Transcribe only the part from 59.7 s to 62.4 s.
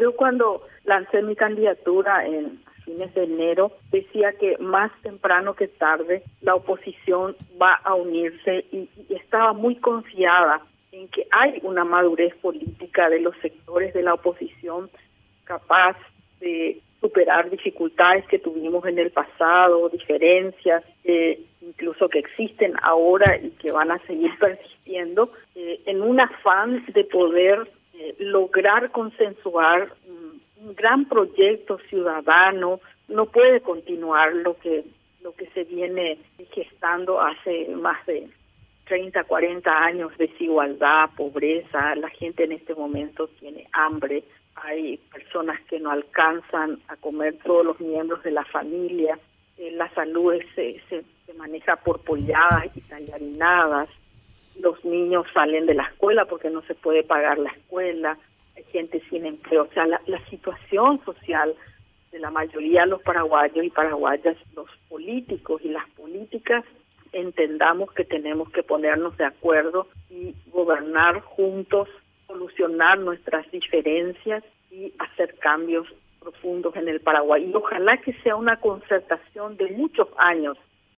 sea, la, situación social de la